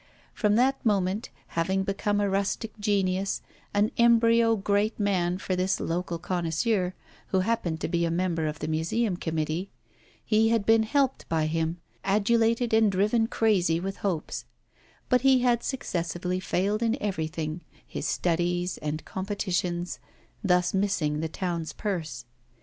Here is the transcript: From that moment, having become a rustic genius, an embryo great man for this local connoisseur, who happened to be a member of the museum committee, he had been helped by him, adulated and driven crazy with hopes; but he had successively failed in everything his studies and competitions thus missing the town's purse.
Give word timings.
From 0.33 0.55
that 0.55 0.83
moment, 0.83 1.29
having 1.49 1.83
become 1.83 2.19
a 2.19 2.27
rustic 2.27 2.73
genius, 2.79 3.43
an 3.71 3.91
embryo 3.99 4.55
great 4.55 4.99
man 4.99 5.37
for 5.37 5.55
this 5.55 5.79
local 5.79 6.17
connoisseur, 6.17 6.95
who 7.27 7.41
happened 7.41 7.79
to 7.81 7.87
be 7.87 8.03
a 8.03 8.09
member 8.09 8.47
of 8.47 8.57
the 8.57 8.67
museum 8.67 9.15
committee, 9.15 9.69
he 10.25 10.49
had 10.49 10.65
been 10.65 10.81
helped 10.81 11.29
by 11.29 11.45
him, 11.45 11.77
adulated 12.03 12.73
and 12.73 12.91
driven 12.91 13.27
crazy 13.27 13.79
with 13.79 13.97
hopes; 13.97 14.45
but 15.07 15.21
he 15.21 15.41
had 15.41 15.61
successively 15.61 16.39
failed 16.39 16.81
in 16.81 16.99
everything 16.99 17.61
his 17.85 18.07
studies 18.07 18.79
and 18.79 19.05
competitions 19.05 19.99
thus 20.43 20.73
missing 20.73 21.19
the 21.19 21.29
town's 21.29 21.73
purse. 21.73 22.25